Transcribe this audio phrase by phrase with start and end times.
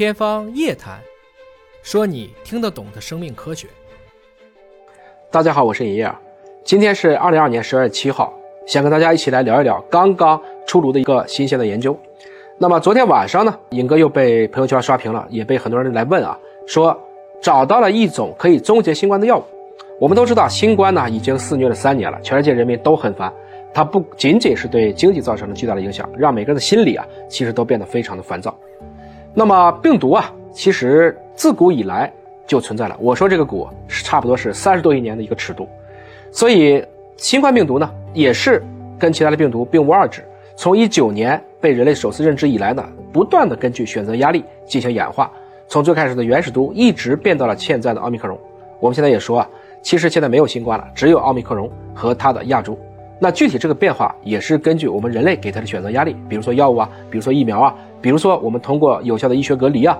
[0.00, 0.98] 天方夜谭，
[1.82, 3.68] 说你听得懂的生命科学。
[5.30, 6.10] 大家好，我是尹烨，
[6.64, 8.32] 今天是二零二年十二月七号，
[8.66, 11.94] 想跟大家一起来聊一聊刚刚出炉的一个新鲜的研究。
[12.56, 16.34] 那么昨天晚上呢，尹哥又被朋友圈刷屏了，也被很多人来问啊，
[16.66, 16.98] 说
[17.42, 19.44] 找到了一种可以终结新冠的药物。
[20.00, 23.30] 我们都知道，新冠呢已经肆虐了三年了，全世界人民都很烦。
[23.74, 28.58] 它不仅仅是对经济造成了巨大的影响，让每个人的心理啊，其实都变得非常的烦躁。
[29.32, 32.12] 那么病毒啊，其实自古以来
[32.46, 32.96] 就存在了。
[32.98, 35.68] 我说这个“古”是差不多是三十多亿年的一个尺度，
[36.32, 36.84] 所以
[37.16, 38.62] 新冠病毒呢，也是
[38.98, 40.24] 跟其他的病毒并无二致。
[40.56, 45.30] 从一九年被人类首次认知以来呢，不断的根据选择压力进行演化，
[45.68, 48.36] 从最开始的原始毒一直变到了现在的奥密克戎。
[48.78, 49.48] 我们现在也说啊，
[49.80, 52.78] 其实现在没有新冠了，只有奥密克戎和它的亚株。
[53.22, 59.98] 那具体这个变化也是根据我们人类给它的选择压力，比如说药物啊，比如说疫苗啊，比如说我们通过有效的医学隔离啊，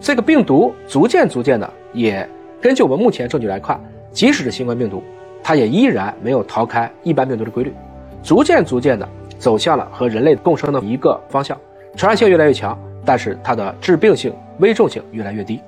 [0.00, 2.26] 这个病毒逐渐逐渐的也
[2.60, 3.80] 根据我们目前证据来看，
[4.12, 5.02] 即使是新冠病毒，
[5.42, 7.74] 它也依然没有逃开一般病毒的规律，
[8.22, 11.58] 逐渐逐渐的走向了和人类共生的一个方向，
[11.96, 15.60] 传染性越来越强，但是它的致病性、危重性越来越低。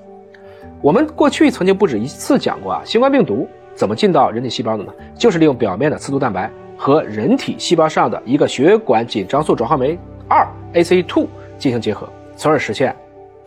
[0.81, 4.93] 我们过去曾经不止一次讲过啊，新冠病毒怎么进到人体细胞的呢？
[5.17, 6.49] 就是利用表面的刺突蛋白。
[6.77, 11.27] 和人体细胞上的一个血管紧张素转化酶二 ACE2
[11.59, 12.95] 进行结合，从而实现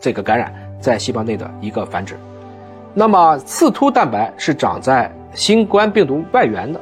[0.00, 2.16] 这个感染在细胞内的一个繁殖。
[2.94, 6.80] 那么刺突蛋白是长在新冠病毒外缘的，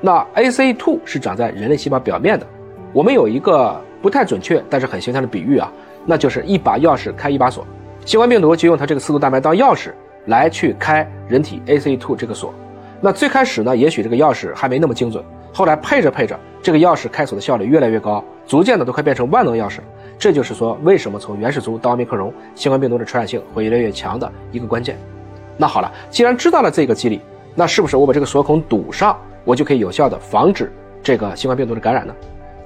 [0.00, 2.46] 那 ACE2 是长在人类细胞表面的。
[2.92, 5.72] 我们有一个不太准确但是很形象的比喻啊，
[6.04, 7.66] 那就是一把钥匙开一把锁，
[8.04, 9.90] 新冠病毒就用它这个刺突蛋白当钥匙
[10.26, 12.54] 来去开人体 ACE2 这个锁。
[13.00, 15.22] 那最开始呢，也许这个钥匙还没那么精准。
[15.56, 19.78] 后来配着配着，这个钥匙开锁的效率越来越高，逐渐的都快变成万能钥匙。
[20.18, 24.98] 这就是说，为什么从原始株到奥密克戎，新冠病毒的传染性会越来越强的一个关键。
[25.56, 27.22] 那好了，既然知道了这个机理，
[27.54, 30.70] 那是不是我把这个锁孔堵上，我就可以有效的防止
[31.02, 32.14] 这个新冠病毒的感染呢？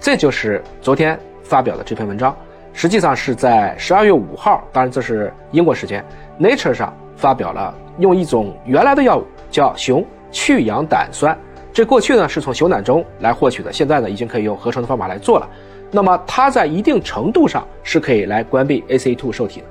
[0.00, 2.34] 这就是昨天发表的这篇文章，
[2.72, 6.04] 实际上是在十二月五号，当然这是英国时间
[6.40, 11.38] ，Nature 上发表了，用一种原来的药物叫熊去氧胆酸。
[11.80, 15.48] 这过去呢是从熊胆中来获取的，现在呢已经可以用合成的方法来做了。
[15.90, 19.66] 那么它在一定程度上是可以来关闭 ACE2 受体的。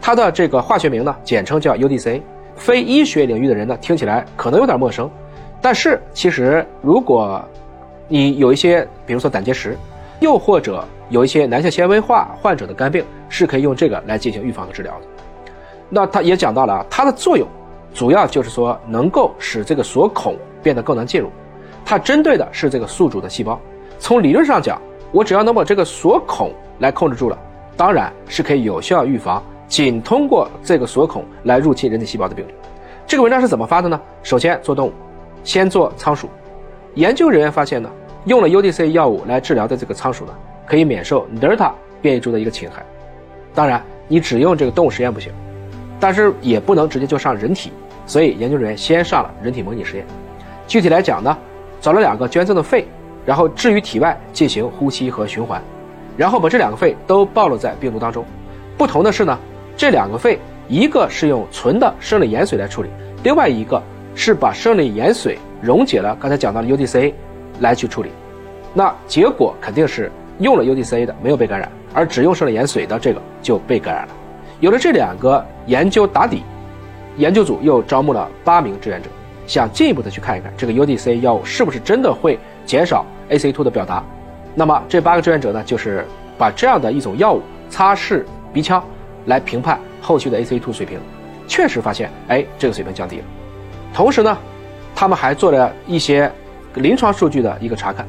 [0.00, 2.22] 它的这个化学名呢，简称叫 UDC。
[2.54, 5.10] 非医学领域的人呢，听起来可能有点陌生，
[5.60, 7.44] 但是其实如果
[8.06, 9.76] 你有一些，比如说胆结石，
[10.20, 15.06] 又或者有一些男性纤维化患者的肝病，是可以用这个来进行预防和治疗的。
[15.88, 17.48] 那他也讲到了啊，它的作用
[17.92, 20.36] 主要就是说能够使这个锁孔。
[20.62, 21.30] 变得更难进入，
[21.84, 23.60] 它针对的是这个宿主的细胞。
[23.98, 24.80] 从理论上讲，
[25.10, 27.38] 我只要能把这个锁孔来控制住了，
[27.76, 32.52] 当然是可以有效预防仅通过这个锁孔来入侵人体细胞的病例。
[33.06, 34.00] 这个文章是怎么发的呢？
[34.22, 34.92] 首先做动物，
[35.44, 36.28] 先做仓鼠。
[36.94, 37.90] 研究人员发现呢，
[38.26, 40.34] 用了 UDC 药物来治疗的这个仓鼠呢，
[40.66, 42.84] 可以免受德尔塔变异株的一个侵害。
[43.54, 45.32] 当然，你只用这个动物实验不行，
[46.00, 47.70] 但是也不能直接就上人体，
[48.06, 50.06] 所以研究人员先上了人体模拟实验。
[50.66, 51.36] 具体来讲呢，
[51.80, 52.86] 找了两个捐赠的肺，
[53.26, 55.62] 然后置于体外进行呼吸和循环，
[56.16, 58.24] 然后把这两个肺都暴露在病毒当中。
[58.78, 59.38] 不同的是呢，
[59.76, 62.88] 这两个肺一个是用纯的生理盐水来处理，
[63.22, 63.80] 另外一个
[64.14, 67.12] 是把生理盐水溶解了刚才讲到的 UDCA
[67.60, 68.10] 来去处理。
[68.72, 74.14] 那结果肯定是用了 UDCA 的没有被感染，而只用生理盐水的这个就被感染了。
[74.60, 76.42] 有了这两个研究打底，
[77.18, 79.10] 研究组又招募了八名志愿者。
[79.46, 84.02] 想进一步的去看一看这个 UDC 药物是不是真的会减少 ACE2 的表达，
[84.54, 86.04] 那么这八个志愿者呢，就是
[86.38, 88.22] 把这样的一种药物擦拭
[88.52, 88.82] 鼻腔，
[89.26, 90.98] 来评判后续的 ACE2 水平，
[91.46, 93.24] 确实发现，哎，这个水平降低了。
[93.92, 94.36] 同时呢，
[94.94, 96.30] 他们还做了一些
[96.74, 98.06] 临床数据的一个查看，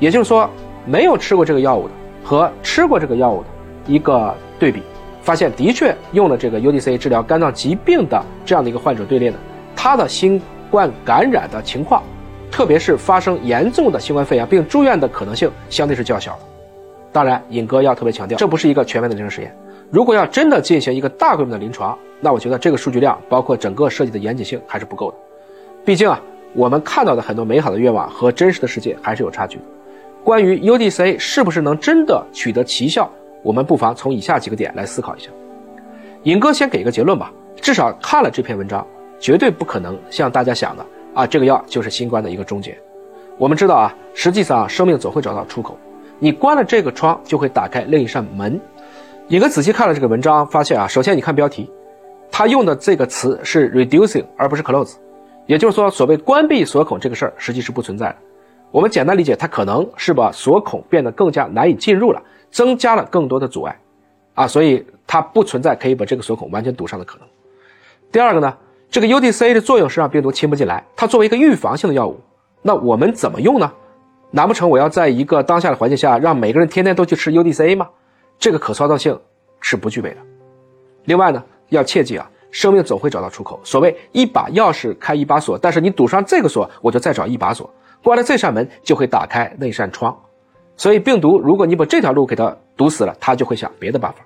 [0.00, 0.48] 也就是说，
[0.84, 1.94] 没有吃过这个药物的
[2.24, 3.46] 和吃过这个药物的
[3.86, 4.82] 一个对比，
[5.22, 9.36] 发现的确用了这个 UDC 治疗肝脏疾病的这样的一个患者队列呢，
[9.76, 10.40] 他的心
[10.72, 12.02] 冠感染的情况，
[12.50, 16.38] 特别是发生严重的新冠肺炎并住院的可能性，相对是较小的。
[17.12, 19.54] 当然，尹哥要特别强调，这不是一个全面的临床实验。
[19.90, 25.16] 如果要真的进行一个大规模的临床，那我觉得这个数据量，包括整个设计的严谨性还是不够的。
[25.84, 26.18] 毕竟啊，
[26.54, 29.64] 我们看到的很多美好的愿望和真实的世界还是有差距的。
[30.24, 33.10] 关于 UDC 是不是能真的取得奇效，
[33.42, 35.28] 我们不妨从以下几个点来思考一下。
[36.22, 38.86] 尹哥先给一个结论吧，至少看了这篇文章。
[39.22, 40.84] 绝对不可能像大家想的
[41.14, 42.76] 啊，这个药就是新冠的一个终结。
[43.38, 45.78] 我们知道啊，实际上生命总会找到出口，
[46.18, 48.60] 你关了这个窗，就会打开另一扇门。
[49.28, 51.70] 尹哥仔细看了这个文章，发现啊，首先你看标题，
[52.32, 54.96] 他用的这个词是 reducing 而不是 close，
[55.46, 58.16] 也就是说，所谓关闭锁孔这个事儿实际是不存在的。
[58.72, 62.20] 我们简单理解，它可能是把锁孔变得更加难以进入了，
[62.50, 63.78] 增加了更多的阻碍，
[64.34, 67.28] 啊，所以它不存在可以把这个锁孔完全堵上的可能。
[68.10, 68.54] 第二个呢，
[68.92, 72.20] 这个 UDCA 的作用是让病毒侵不进来，它作为一个预防性的药物，
[72.60, 73.72] 那我们怎么用呢？
[74.30, 77.88] 难不成我要在一个当下的环境下让每个人天天都去吃 UDC 吗？
[78.38, 79.18] 这个可操作性
[79.60, 80.16] 是不具备的。
[81.06, 83.58] 另外呢，要切记啊，生命总会找到出口。
[83.64, 87.72] 所谓一把钥匙开一把锁，但是你堵上这个锁，我就再找一把锁。
[88.04, 90.14] 关了这扇门，就会打开那扇窗，
[90.76, 94.18] 所以病毒，如果你把这条路给它堵死了，它就会想别的办法。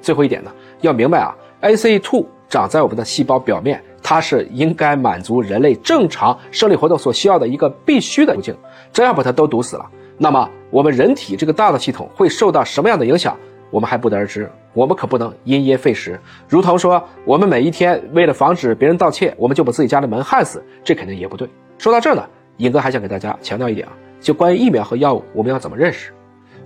[0.00, 0.50] 最后一点呢，
[0.80, 1.32] 要明白啊
[1.62, 8.56] ，ACE2 长在我们的细胞表面，它是应该满足人类正常生理活动所需要的一个必须的途径。
[8.92, 9.86] 真要把它都堵死了，
[10.16, 13.36] 那么我们人体这个大的系统会受到什么样的影响，
[13.70, 14.50] 我们还不得而知。
[14.72, 16.18] 我们可不能因噎废食，
[16.48, 21.48] 如同说我们每一天为了防止别人盗窃，我们就把自己家的门焊死，这肯定也不对。
[21.78, 22.24] 说到这儿呢。
[22.58, 26.12] 尹哥还想给大家强调一点啊，就关于疫苗和药物，我们要怎么认识？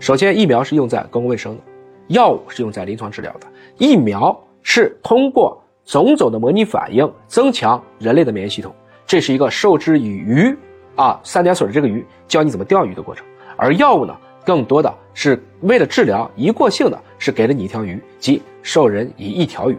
[0.00, 1.62] 首先，疫苗是用在公共卫生的，
[2.06, 3.46] 药物是用在临床治疗的。
[3.76, 8.74] 疫苗是通过种种的模拟反应增强人类的免疫系统，
[9.06, 10.56] 这是一个受之以鱼
[10.96, 13.24] 啊三点水的这个鱼教你怎么钓鱼的过程。
[13.56, 19.78] 而药物呢，更多的是为了治疗一过性的，是给了你一条鱼，即授人以一条鱼。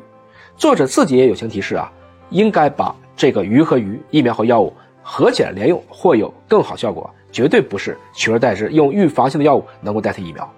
[0.55, 1.91] 作者自己也友情提示啊，
[2.29, 4.73] 应该把这个鱼和鱼、疫苗和药物。
[5.05, 10.49] 合起来连用或有更好效果，绝对不是取而代之用预防性的药物能够代替疫苗。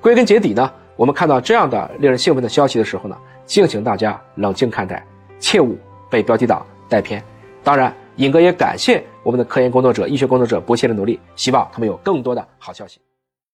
[0.00, 3.16] 归根结底呢，我们看到这样的令人兴奋的消息的时候呢，
[3.46, 5.00] 敬请大家冷静看待，
[5.38, 5.78] 切勿
[6.10, 7.22] 被标题党带偏。
[7.62, 12.98] 当然，尹哥也感谢我们的科研工作者、医学工作者不懈的努力，希望他们有更多的好消息。